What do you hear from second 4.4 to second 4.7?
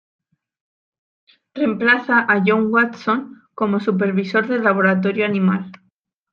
del